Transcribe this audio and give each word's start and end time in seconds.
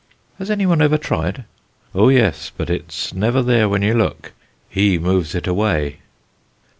'Has 0.39 0.49
any 0.49 0.65
one 0.65 0.81
ever 0.81 0.97
tried?' 0.97 1.43
'Oh 1.93 2.09
yes, 2.09 2.51
but 2.57 2.71
it's 2.71 3.13
never 3.13 3.43
there 3.43 3.69
when 3.69 3.83
you 3.83 3.93
look; 3.93 4.31
he 4.67 4.97
moves 4.97 5.35
it 5.35 5.45
away.'" 5.45 5.99